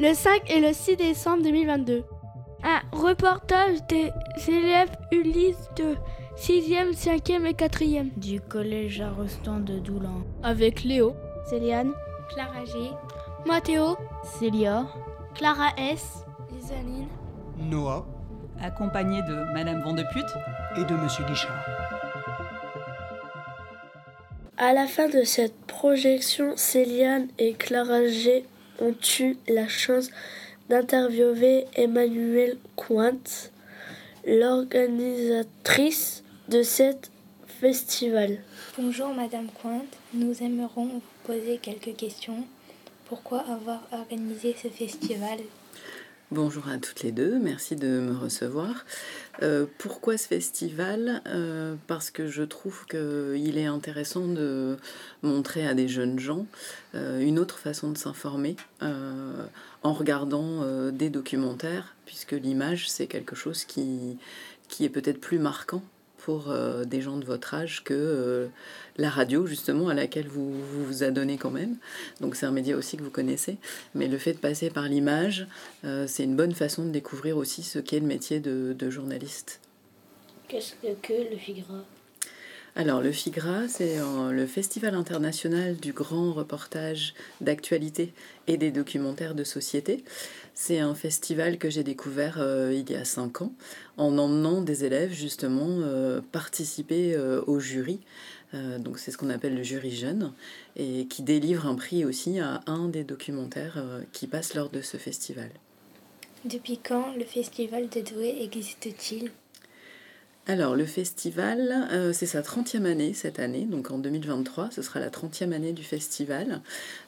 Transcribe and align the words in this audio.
le 0.00 0.14
5 0.14 0.50
et 0.50 0.60
le 0.60 0.72
6 0.72 0.96
décembre 0.96 1.42
2022. 1.42 2.04
Un 2.62 2.80
reportage 2.96 3.78
des 3.88 4.12
élèves 4.48 4.90
Ulysse 5.12 5.68
de 5.76 5.96
6e, 6.36 6.92
5e 6.92 7.46
et 7.46 7.52
4e 7.52 8.10
du 8.16 8.40
collège 8.40 9.00
Arostan 9.00 9.58
de 9.60 9.78
Doulan. 9.78 10.22
Avec 10.42 10.84
Léo, 10.84 11.14
Céliane, 11.48 11.92
Clara 12.32 12.64
G, 12.64 12.72
Mathéo, 13.46 13.96
Célia, 14.38 14.86
Clara 15.34 15.70
S, 15.76 16.24
Isaline, 16.56 17.08
Noah, 17.58 18.06
accompagné 18.60 19.22
de 19.22 19.52
Madame 19.52 19.82
Vandeput 19.82 20.26
et 20.76 20.84
de 20.84 20.94
Monsieur 20.94 21.24
Guichard. 21.24 21.64
À 24.56 24.72
la 24.72 24.86
fin 24.86 25.08
de 25.08 25.22
cette 25.22 25.58
projection, 25.66 26.52
Céliane 26.56 27.28
et 27.38 27.54
Clara 27.54 28.06
G 28.06 28.44
ont 28.80 28.94
eu 29.20 29.36
la 29.48 29.68
chance 29.68 30.10
d'interviewer 30.68 31.66
Emmanuel 31.74 32.58
Cointe, 32.76 33.52
l'organisatrice 34.26 36.22
de 36.48 36.62
cet 36.62 37.10
festival. 37.46 38.38
Bonjour 38.78 39.08
Madame 39.08 39.48
Cointe, 39.62 39.96
nous 40.14 40.42
aimerons 40.42 40.86
vous 40.86 41.02
poser 41.24 41.58
quelques 41.58 41.96
questions. 41.96 42.44
Pourquoi 43.06 43.40
avoir 43.40 43.80
organisé 43.92 44.54
ce 44.62 44.68
festival? 44.68 45.38
Bonjour 46.30 46.68
à 46.68 46.76
toutes 46.76 47.02
les 47.04 47.10
deux, 47.10 47.38
merci 47.38 47.74
de 47.74 48.00
me 48.00 48.14
recevoir. 48.14 48.84
Euh, 49.42 49.64
pourquoi 49.78 50.18
ce 50.18 50.26
festival? 50.26 51.22
Euh, 51.26 51.74
Parce 51.86 52.10
que 52.10 52.26
je 52.26 52.42
trouve 52.42 52.84
qu'il 52.84 53.56
est 53.56 53.64
intéressant 53.64 54.28
de 54.28 54.76
montrer 55.22 55.66
à 55.66 55.72
des 55.72 55.88
jeunes 55.88 56.18
gens 56.18 56.44
euh, 56.94 57.18
une 57.20 57.38
autre 57.38 57.58
façon 57.58 57.92
de 57.92 57.96
s'informer 57.96 58.56
en 58.82 59.92
regardant 59.94 60.90
des 60.90 61.08
documentaires, 61.08 61.96
puisque 62.04 62.32
l'image 62.32 62.90
c'est 62.90 63.06
quelque 63.06 63.34
chose 63.34 63.64
qui, 63.64 64.18
qui 64.68 64.84
est 64.84 64.90
peut-être 64.90 65.22
plus 65.22 65.38
marquant 65.38 65.82
pour 66.28 66.50
euh, 66.50 66.84
des 66.84 67.00
gens 67.00 67.16
de 67.16 67.24
votre 67.24 67.54
âge 67.54 67.82
que 67.84 67.94
euh, 67.94 68.48
la 68.98 69.08
radio, 69.08 69.46
justement, 69.46 69.88
à 69.88 69.94
laquelle 69.94 70.28
vous, 70.28 70.52
vous, 70.52 71.02
adonnez 71.02 71.38
quand 71.38 71.50
même. 71.50 71.76
Donc 72.20 72.36
c'est 72.36 72.44
un 72.44 72.50
média 72.50 72.76
aussi 72.76 72.98
que 72.98 73.02
vous 73.02 73.08
connaissez. 73.08 73.56
Mais 73.94 74.08
le 74.08 74.18
fait 74.18 74.34
de 74.34 74.38
passer 74.38 74.68
par 74.68 74.88
l'image, 74.88 75.46
euh, 75.86 76.06
c'est 76.06 76.24
une 76.24 76.36
bonne 76.36 76.52
façon 76.52 76.84
de 76.84 76.90
découvrir 76.90 77.38
aussi 77.38 77.62
ce 77.62 77.78
qu'est 77.78 78.00
le 78.00 78.06
métier 78.06 78.40
de, 78.40 78.76
de 78.78 78.90
journaliste. 78.90 79.60
Qu'est-ce 80.48 80.74
que, 81.00 81.30
le 81.30 81.38
FIGRA 81.38 81.82
alors, 82.78 83.00
le 83.00 83.10
FIGRA, 83.10 83.66
c'est 83.66 83.96
le 84.30 84.46
Festival 84.46 84.94
international 84.94 85.74
du 85.74 85.92
grand 85.92 86.32
reportage 86.32 87.12
d'actualité 87.40 88.12
et 88.46 88.56
des 88.56 88.70
documentaires 88.70 89.34
de 89.34 89.42
société. 89.42 90.04
C'est 90.54 90.78
un 90.78 90.94
festival 90.94 91.58
que 91.58 91.70
j'ai 91.70 91.82
découvert 91.82 92.36
euh, 92.38 92.72
il 92.72 92.88
y 92.88 92.94
a 92.94 93.04
cinq 93.04 93.42
ans 93.42 93.52
en 93.96 94.16
emmenant 94.16 94.62
des 94.62 94.84
élèves 94.84 95.12
justement 95.12 95.66
euh, 95.68 96.20
participer 96.30 97.16
euh, 97.16 97.42
au 97.48 97.58
jury. 97.58 97.98
donc 98.52 99.00
c'est 99.00 99.10
ce 99.10 99.18
qu'on 99.18 99.30
appelle 99.30 99.56
le 99.56 99.64
jury 99.64 99.90
jeune 99.90 100.32
et 100.76 101.06
qui 101.06 101.22
délivre 101.22 101.66
un 101.66 101.74
prix 101.74 102.04
aussi 102.04 102.38
à 102.38 102.60
un 102.66 102.86
des 102.86 103.02
documentaires 103.02 103.82
qui 104.12 104.28
passe 104.28 104.54
lors 104.54 104.70
de 104.70 104.82
ce 104.82 104.98
festival. 104.98 105.50
Depuis 106.44 106.78
quand 106.78 107.12
le 107.18 107.24
festival 107.24 107.88
de 107.88 108.00
Douai 108.00 108.42
existe-t-il? 108.42 109.32
Alors, 110.50 110.76
le 110.76 110.86
festival, 110.86 111.88
euh, 111.92 112.14
c'est 112.14 112.24
sa 112.24 112.40
30e 112.40 112.86
année 112.86 113.12
cette 113.12 113.38
année, 113.38 113.66
donc 113.66 113.90
en 113.90 113.98
2023, 113.98 114.70
ce 114.70 114.80
sera 114.80 114.98
la 114.98 115.10
30e 115.10 115.52
année 115.52 115.74
du 115.74 115.84
festival, 115.84 116.62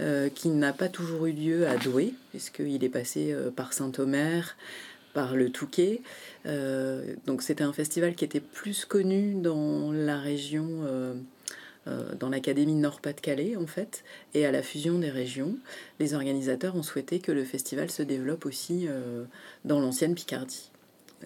euh, 0.00 0.30
qui 0.30 0.48
n'a 0.48 0.72
pas 0.72 0.88
toujours 0.88 1.26
eu 1.26 1.32
lieu 1.32 1.68
à 1.68 1.76
Douai, 1.76 2.14
puisqu'il 2.30 2.82
est 2.82 2.88
passé 2.88 3.34
euh, 3.34 3.50
par 3.50 3.74
Saint-Omer, 3.74 4.56
par 5.12 5.36
le 5.36 5.50
Touquet. 5.50 6.00
donc, 7.26 7.42
c'était 7.42 7.64
un 7.64 7.74
festival 7.74 8.14
qui 8.14 8.24
était 8.24 8.40
plus 8.40 8.86
connu 8.86 9.34
dans 9.34 9.92
la 9.92 10.18
région. 10.18 10.66
dans 12.18 12.28
l'Académie 12.28 12.74
Nord-Pas-de-Calais 12.74 13.56
en 13.56 13.66
fait, 13.66 14.04
et 14.34 14.44
à 14.44 14.50
la 14.50 14.62
fusion 14.62 14.98
des 14.98 15.08
régions, 15.08 15.56
les 16.00 16.12
organisateurs 16.12 16.76
ont 16.76 16.82
souhaité 16.82 17.20
que 17.20 17.32
le 17.32 17.44
festival 17.44 17.90
se 17.90 18.02
développe 18.02 18.44
aussi 18.44 18.88
dans 19.64 19.80
l'ancienne 19.80 20.14
Picardie. 20.14 20.70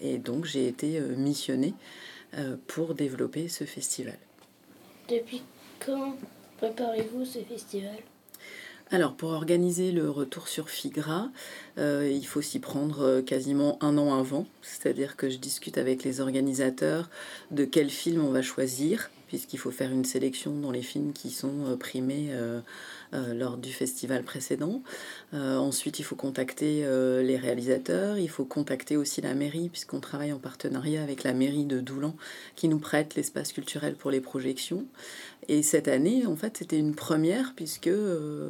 Et 0.00 0.18
donc 0.18 0.44
j'ai 0.44 0.66
été 0.66 0.98
euh, 0.98 1.14
missionnée 1.16 1.74
euh, 2.36 2.56
pour 2.66 2.94
développer 2.94 3.48
ce 3.48 3.64
festival. 3.64 4.18
Depuis 5.08 5.42
quand 5.84 6.16
préparez-vous 6.58 7.24
ce 7.24 7.40
festival? 7.40 7.96
Alors 8.90 9.14
pour 9.14 9.30
organiser 9.30 9.92
le 9.92 10.10
retour 10.10 10.46
sur 10.46 10.68
Figra, 10.68 11.30
euh, 11.78 12.08
il 12.10 12.26
faut 12.26 12.42
s'y 12.42 12.58
prendre 12.58 13.20
quasiment 13.22 13.78
un 13.80 13.96
an 13.96 14.18
avant, 14.18 14.46
c'est-à-dire 14.62 15.16
que 15.16 15.30
je 15.30 15.38
discute 15.38 15.78
avec 15.78 16.04
les 16.04 16.20
organisateurs 16.20 17.08
de 17.50 17.64
quel 17.64 17.90
film 17.90 18.24
on 18.24 18.30
va 18.30 18.42
choisir, 18.42 19.10
puisqu'il 19.26 19.58
faut 19.58 19.70
faire 19.70 19.90
une 19.90 20.04
sélection 20.04 20.52
dans 20.52 20.70
les 20.70 20.82
films 20.82 21.12
qui 21.12 21.30
sont 21.30 21.76
primés 21.78 22.30
euh, 23.14 23.32
lors 23.32 23.58
du 23.58 23.72
festival 23.72 24.24
précédent. 24.24 24.82
Euh, 25.34 25.56
ensuite, 25.56 26.00
il 26.00 26.02
faut 26.02 26.16
contacter 26.16 26.80
euh, 26.84 27.22
les 27.22 27.36
réalisateurs, 27.36 28.18
il 28.18 28.28
faut 28.28 28.44
contacter 28.44 28.96
aussi 28.96 29.20
la 29.20 29.34
mairie, 29.34 29.68
puisqu'on 29.68 30.00
travaille 30.00 30.32
en 30.32 30.38
partenariat 30.38 31.00
avec 31.00 31.22
la 31.22 31.32
mairie 31.32 31.64
de 31.64 31.78
Doulan, 31.80 32.16
qui 32.56 32.66
nous 32.66 32.80
prête 32.80 33.14
l'espace 33.14 33.52
culturel 33.52 33.94
pour 33.94 34.10
les 34.10 34.20
projections. 34.20 34.84
Et 35.46 35.62
cette 35.62 35.86
année, 35.86 36.26
en 36.26 36.34
fait, 36.34 36.56
c'était 36.56 36.78
une 36.78 36.94
première, 36.94 37.52
puisque 37.54 37.90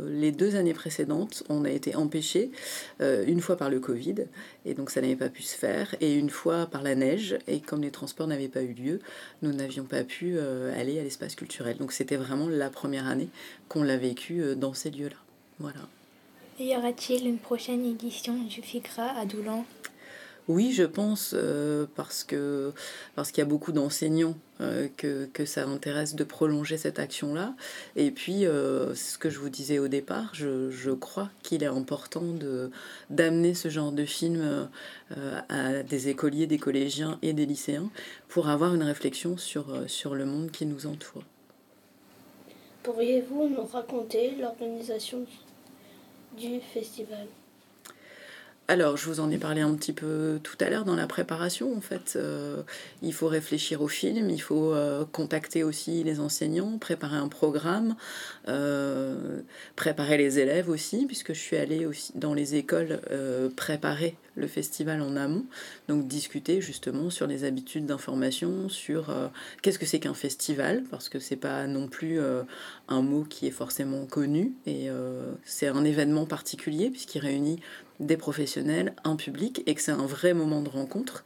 les 0.09 0.31
deux 0.31 0.55
années 0.55 0.75
précédentes, 0.75 1.43
on 1.49 1.65
a 1.65 1.71
été 1.71 1.97
empêchés, 1.97 2.53
une 3.01 3.41
fois 3.41 3.57
par 3.57 3.69
le 3.69 3.81
Covid, 3.81 4.27
et 4.65 4.75
donc 4.75 4.91
ça 4.91 5.01
n'avait 5.01 5.17
pas 5.17 5.29
pu 5.29 5.43
se 5.43 5.57
faire, 5.57 5.97
et 6.01 6.15
une 6.15 6.31
fois 6.31 6.67
par 6.67 6.85
la 6.85 6.95
neige, 6.95 7.37
et 7.49 7.59
comme 7.59 7.83
les 7.83 7.91
transports 7.91 8.29
n'avaient 8.29 8.47
pas 8.47 8.63
eu 8.63 8.75
lieu, 8.75 9.01
nous 9.43 9.53
n'avions 9.53 9.83
pas 9.83 10.05
pu 10.05 10.39
aller 10.73 10.99
à 10.99 11.03
l'espace 11.03 11.35
culturel. 11.35 11.77
Donc 11.79 11.93
c'était 11.93 12.17
vraiment 12.17 12.49
la 12.49 12.71
première 12.71 13.07
année 13.07 13.29
qu'on 13.69 13.83
l'a 13.83 13.97
vécu 13.97 14.57
dans 14.57 14.75
ces 14.75 14.91
lieux-là. 14.91 15.17
Voilà. 15.59 15.81
Y 16.59 16.77
aura-t-il 16.77 17.27
une 17.27 17.39
prochaine 17.39 17.85
édition 17.85 18.35
du 18.35 18.63
FICRA 18.63 19.19
à 19.19 19.27
Doulan? 19.27 19.65
Oui, 20.47 20.73
je 20.73 20.83
pense, 20.83 21.35
euh, 21.35 21.87
parce 21.97 22.23
que 22.23 22.73
parce 23.17 23.31
qu'il 23.31 23.39
y 23.39 23.47
a 23.47 23.49
beaucoup 23.49 23.73
d'enseignants 23.73 24.35
euh, 24.61 24.89
que, 24.97 25.45
ça 25.47 25.65
intéresse 25.65 26.15
de 26.15 26.25
prolonger 26.25 26.77
cette 26.77 26.99
action-là. 26.99 27.55
Et 27.97 28.11
puis, 28.11 28.45
euh, 28.45 28.95
ce 28.95 29.17
que 29.17 29.31
je 29.31 29.39
vous 29.39 29.49
disais 29.49 29.79
au 29.79 29.89
départ, 29.89 30.35
je, 30.35 30.91
crois 30.93 31.31
qu'il 31.43 31.63
est 31.63 31.67
important 31.67 32.25
d'amener 33.09 33.55
ce 33.55 33.69
genre 33.71 33.93
de 33.93 34.05
film 34.05 34.69
à 35.49 35.83
des 35.83 36.09
écoliers, 36.09 36.47
des 36.47 36.59
collégiens 36.59 37.19
et 37.23 37.33
des 37.33 37.47
lycéens 37.47 37.91
pour 38.29 38.49
avoir 38.49 38.75
une 38.75 38.83
réflexion 38.83 39.37
sur, 39.37 39.89
sur 39.89 40.15
le 40.15 40.27
monde 40.27 40.51
qui 40.51 40.67
nous 40.67 40.87
entoure. 40.87 41.23
Pourriez-vous 42.83 43.49
nous 43.49 43.65
raconter 43.65 44.35
l'organisation 44.39 45.25
du 46.37 46.61
festival? 46.61 47.27
Alors, 48.67 48.97
je 48.97 49.05
vous 49.07 49.21
en 49.21 49.31
ai 49.31 49.37
parlé 49.37 49.61
un 49.61 49.75
petit 49.75 49.93
peu 49.93 50.41
tout 50.43 50.57
à 50.59 50.71
l'heure 50.71 50.87
dans 50.87 50.97
la 50.97 51.07
préparation. 51.07 51.77
En 51.77 51.83
fait, 51.83 52.15
euh, 52.17 52.63
il 53.03 53.13
faut 53.13 53.29
réfléchir 53.29 53.83
au 53.83 53.89
film, 53.89 54.31
il 54.31 54.41
faut 54.41 54.73
euh, 54.73 55.05
contacter 55.05 55.63
aussi 55.63 56.03
les 56.03 56.19
enseignants, 56.19 56.79
préparer 56.79 57.17
un 57.17 57.29
programme, 57.29 57.95
euh, 58.49 59.41
préparer 59.77 60.17
les 60.17 60.39
élèves 60.39 60.69
aussi, 60.69 61.07
puisque 61.07 61.33
je 61.33 61.39
suis 61.39 61.57
allée 61.57 61.87
aussi 61.87 62.13
dans 62.15 62.35
les 62.35 62.55
écoles 62.55 63.01
préparer 63.57 64.17
le 64.37 64.47
festival 64.47 65.01
en 65.01 65.17
amont, 65.17 65.45
donc 65.89 66.07
discuter 66.07 66.61
justement 66.61 67.11
sur 67.11 67.27
les 67.27 67.45
habitudes 67.45 67.87
d'information, 67.87 68.69
sur 68.69 69.13
qu'est-ce 69.63 69.79
que 69.79 69.87
c'est 69.87 70.01
qu'un 70.01 70.15
festival, 70.15 70.85
parce 70.91 71.09
que 71.09 71.19
c'est 71.19 71.37
pas 71.37 71.67
non 71.67 71.89
plus 71.89 72.21
un 72.89 73.03
mot 73.03 73.25
qui 73.25 73.47
est 73.47 73.53
forcément 73.53 74.07
connu, 74.07 74.53
et 74.67 74.89
c'est 75.45 75.69
un 75.69 75.85
événement 75.85 76.27
particulier 76.27 76.91
puisqu'il 76.91 77.21
réunit 77.21 77.61
des 78.01 78.17
professionnels, 78.17 78.95
un 79.05 79.17
public, 79.17 79.63
et 79.67 79.75
que 79.75 79.81
c'est 79.81 79.93
un 79.93 80.07
vrai 80.07 80.35
moment 80.35 80.63
de 80.63 80.69
rencontre. 80.69 81.25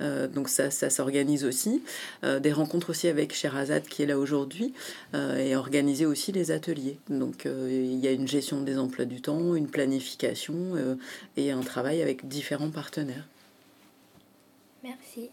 Euh, 0.00 0.28
donc 0.28 0.48
ça, 0.48 0.70
ça 0.70 0.90
s'organise 0.90 1.44
aussi. 1.44 1.82
Euh, 2.24 2.40
des 2.40 2.52
rencontres 2.52 2.90
aussi 2.90 3.08
avec 3.08 3.34
Sherazade 3.34 3.84
qui 3.84 4.02
est 4.02 4.06
là 4.06 4.18
aujourd'hui 4.18 4.72
euh, 5.14 5.36
et 5.36 5.56
organiser 5.56 6.06
aussi 6.06 6.32
les 6.32 6.50
ateliers. 6.50 6.98
Donc 7.08 7.44
il 7.46 7.98
y 7.98 8.08
a 8.08 8.12
une 8.12 8.28
gestion 8.28 8.62
des 8.62 8.78
emplois 8.78 9.04
du 9.04 9.20
temps, 9.20 9.54
une 9.54 9.68
planification 9.68 10.56
et 11.36 11.50
un 11.50 11.60
travail 11.60 12.02
avec 12.02 12.28
différents 12.28 12.70
partenaires. 12.70 13.26
Merci. 14.82 15.30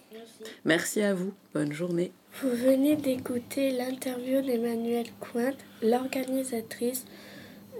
Merci. 0.65 1.01
À 1.01 1.13
vous. 1.13 1.33
Bonne 1.53 1.71
journée. 1.71 2.11
Vous 2.41 2.49
venez 2.49 2.95
d'écouter 2.95 3.71
l'interview 3.71 4.41
d'Emmanuel 4.41 5.05
Cointe, 5.19 5.57
l'organisatrice 5.81 7.05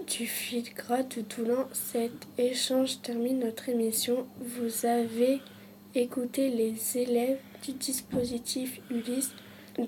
du 0.06 0.26
fil 0.26 0.72
gras 0.74 1.02
de 1.02 1.22
Toulon. 1.22 1.66
Cet 1.72 2.12
échange 2.38 3.02
termine 3.02 3.40
notre 3.40 3.68
émission. 3.68 4.26
Vous 4.40 4.86
avez 4.86 5.40
écouté 5.96 6.50
les 6.50 6.98
élèves 6.98 7.38
du 7.64 7.72
dispositif 7.72 8.80
Ulysse 8.90 9.32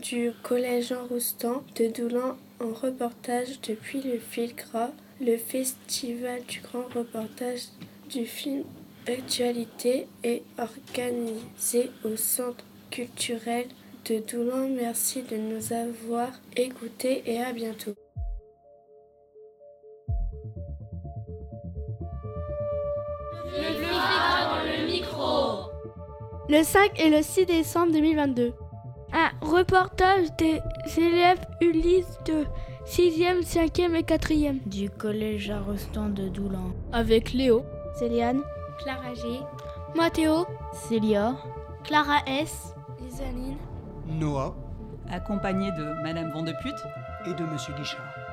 du 0.02 0.32
collège 0.42 0.92
en 0.92 1.06
Roustan 1.06 1.62
de 1.76 1.86
Doulan 1.88 2.36
en 2.60 2.72
reportage 2.72 3.60
depuis 3.60 4.02
le 4.02 4.18
fil 4.18 4.54
gras, 4.54 4.90
le 5.20 5.36
festival 5.36 6.42
du 6.48 6.60
grand 6.60 6.84
reportage 6.94 7.62
du 8.10 8.26
film 8.26 8.64
Actualité 9.06 10.06
est 10.22 10.42
organisé 10.58 11.90
au 12.04 12.16
Centre 12.16 12.64
culturel 12.90 13.66
de 14.04 14.18
Doulan. 14.18 14.68
Merci 14.68 15.22
de 15.22 15.36
nous 15.36 15.72
avoir 15.72 16.28
écoutés 16.56 17.22
et 17.24 17.40
à 17.40 17.52
bientôt. 17.54 17.94
Le 26.50 26.62
5 26.62 26.98
et 26.98 27.10
le 27.10 27.22
6 27.22 27.44
décembre 27.44 27.92
2022. 27.92 28.54
Un 29.12 29.46
reportage 29.46 30.34
des 30.38 30.62
élèves 30.96 31.44
Ulysse 31.60 32.18
de 32.24 32.46
6e, 32.86 33.42
5e 33.42 33.94
et 33.94 34.02
4e. 34.02 34.58
Du 34.66 34.88
collège 34.88 35.50
Arostan 35.50 36.08
de 36.08 36.28
Doulan. 36.28 36.72
Avec 36.90 37.34
Léo, 37.34 37.64
Céliane, 37.98 38.40
Clara 38.78 39.12
G, 39.12 39.40
Mathéo, 39.94 40.46
Célia, 40.72 41.36
Clara 41.84 42.20
S, 42.26 42.74
Isaline, 43.06 43.58
Noah. 44.06 44.56
Accompagné 45.10 45.70
de 45.72 46.02
Madame 46.02 46.30
Vandeput 46.32 46.74
et 47.26 47.34
de 47.34 47.44
Monsieur 47.44 47.74
Guichard. 47.74 48.27